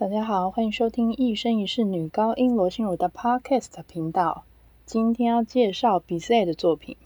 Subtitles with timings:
[0.00, 4.44] 大家好，欢迎收听一生一世女高音罗心如的 Podcast 频道。
[4.86, 6.96] 今天要介绍比赛的作品。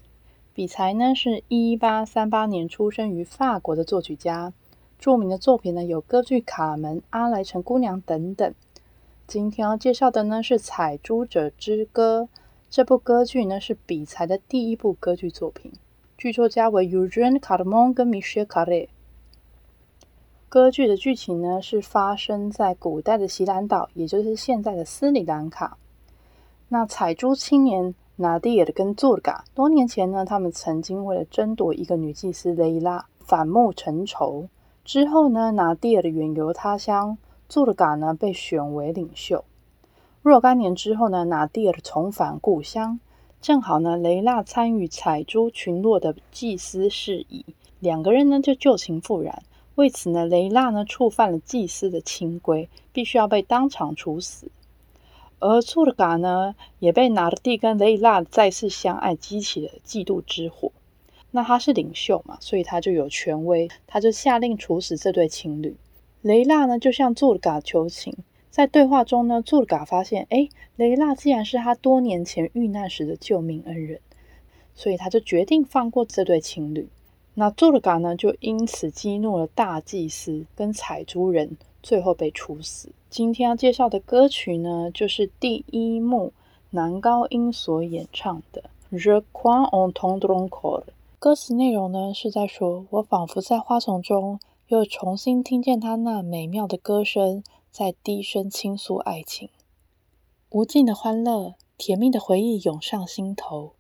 [0.53, 4.53] 比才呢是一八三八年出生于法国的作曲家，
[4.99, 8.53] 著名的作品呢有歌剧《卡门》《阿莱城姑娘》等等。
[9.27, 12.29] 今天要介绍的呢是《采珠者之歌》。
[12.69, 15.73] 这部歌剧呢是比才的第一部歌剧作品，
[16.19, 18.89] 剧作家为 Eugene Cardamon 跟 Michel Carré。
[20.53, 25.79] 歌剧的剧情呢是发生在古代的锡兰岛，也就是现在的斯里兰卡。
[26.69, 34.47] 那采珠青年拿蒂尔跟祖嘎，多年前呢，他们曾经为了争夺一个女祭司雷拉反目成仇。
[34.85, 37.17] 之后呢，拿蒂尔远游他乡，
[37.49, 39.47] 祖嘎呢被选为领袖。
[40.21, 43.01] 若干年之后呢，拿蒂尔重返故乡，
[43.41, 47.47] 正好呢，雷拉参与采珠群落的祭司事宜，
[47.81, 49.43] 两个人呢就旧情复燃。
[49.75, 54.51] 为此呢，雷拉呢触犯了祭司的清规，必须要被当场处死。
[55.39, 60.71] 而苏尔嘎呢，也被拿蒂跟雷拉再次相爱激起了嫉妒之火。
[61.31, 65.75] 那他是领袖嘛，所以他就有权威，他就下令处死这对情侣。
[66.21, 68.15] 雷拉呢就向祖尔嘎求情，
[68.51, 74.01] 在对话中呢，祖尔嘎发现，哎，雷拉竟然是他多年前遇难时的救命恩人，
[74.75, 76.89] 所以他就决定放过这对情侣。
[77.35, 82.91] 那祖尔嘎呢，就因此激怒了大祭司跟采珠人，最后被处死。
[83.09, 86.33] 今天要介绍的歌曲呢，就是第一幕
[86.71, 88.65] 男高音所演唱的
[88.97, 90.81] 《Je c r o i en ton don cor》。
[91.19, 99.49] 歌词内容呢，是在说：“我仿佛在花丛中又重新听见他那美妙的歌声，在低声倾诉爱情。
[100.51, 103.73] 无尽的欢乐，甜蜜的回忆涌上心头，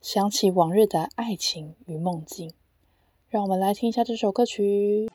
[0.00, 2.50] 想起往日的爱情与梦境。”
[3.34, 5.10] 让我们来听一下这首歌曲。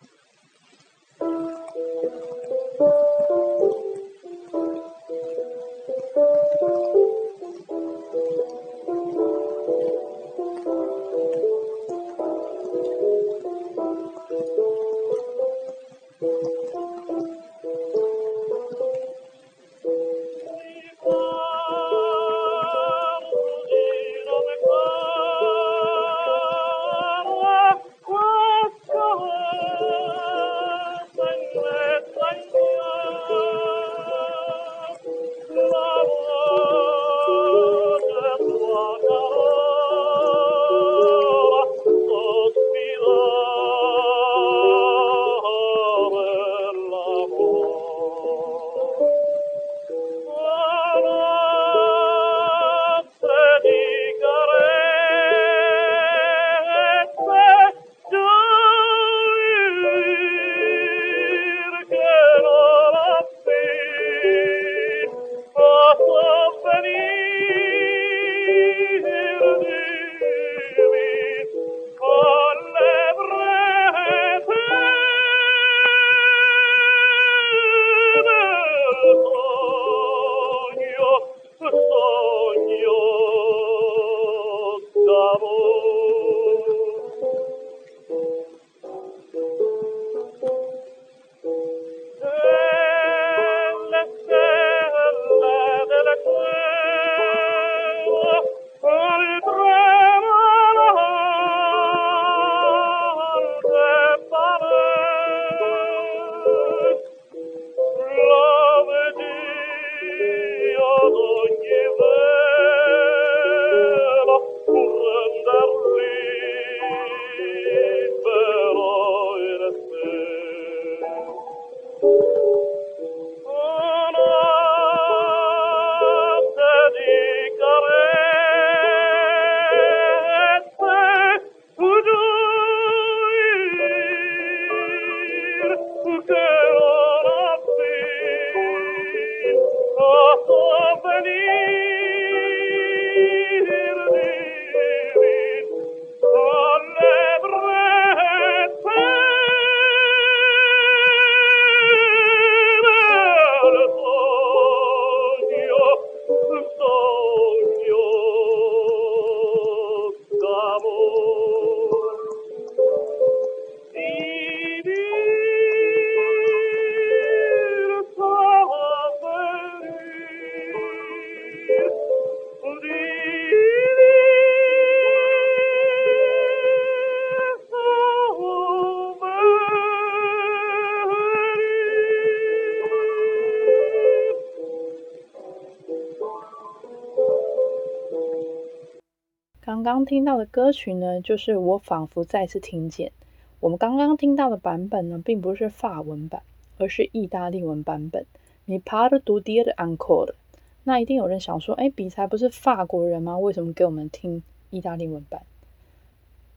[189.84, 193.12] 刚刚听到的歌曲呢，就是我仿佛再次听见。
[193.60, 196.42] 我们刚刚听到的版本呢，并不是法文版，
[196.78, 198.26] 而是意大利文版本。
[198.66, 200.36] 你 part do d e a n c o r e
[200.84, 203.38] 那一定有人想说，哎，比才不是法国人吗？
[203.38, 205.42] 为什么给我们听意大利文版？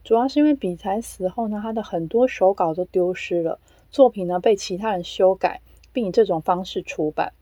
[0.05, 3.59] 主要是因为比才死后呢，他的很多手稿都丢失了，
[3.91, 5.61] 作品呢被其他人修改，
[5.93, 7.33] 并以这种方式出版。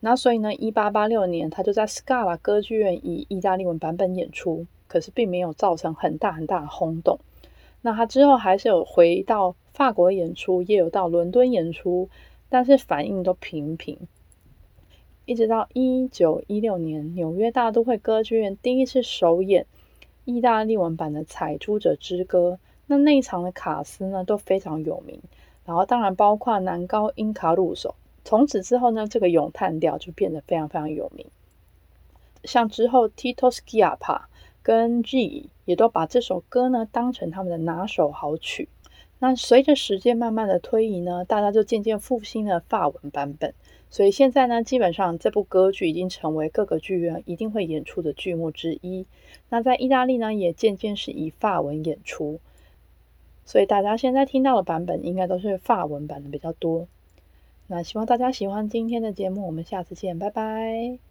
[0.00, 7.20] 那所以呢，一八八六年他就在 scar 歌剧院以意大利文版本演出，可是并没有造成很大很大的轰动。
[7.80, 12.10] 那他之后还是有回到法国演出，也有到伦敦演出，
[12.48, 13.96] 但是反应都平平。
[15.26, 19.66] 一直到一九一六年，纽约大都会歌剧院第一次首演
[20.24, 25.22] 意大利文版的《采珠者之歌》，那那一场的卡斯呢都非常有名，
[25.64, 27.94] 然后当然包括男高音卡鲁索。
[28.24, 31.26] 从此之后呢，这个咏叹调就变得非常非常有名。
[32.44, 34.22] 像之后 Tito Schiappa
[34.70, 38.68] 跟 G 也都把这首歌呢当成他们的拿手好曲。
[39.18, 43.52] 那随着时间慢慢的推移呢，大家就渐渐复兴了法文版本。
[43.90, 49.06] 所以现在呢，基本上这部歌剧已经成为各个剧院一定会演出的剧目之一。
[49.48, 52.38] 那在意大利呢，也渐渐是以法文演出。
[53.44, 56.86] 所以大家现在听到的版本应该都是法文版的比较多。
[57.66, 61.09] 那希望大家喜欢今天的节目，我们下次见，拜拜。